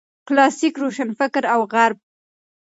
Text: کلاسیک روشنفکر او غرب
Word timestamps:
کلاسیک 0.27 0.73
روشنفکر 0.83 1.43
او 1.53 1.61
غرب 1.73 1.97